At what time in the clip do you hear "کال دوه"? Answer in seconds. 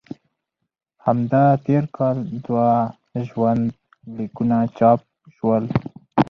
1.95-2.69